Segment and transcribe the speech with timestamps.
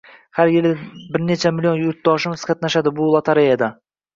[0.37, 0.71] Har yili
[1.17, 3.71] bir necha million vatandoshimiz qatnashadi shu lotoreyada.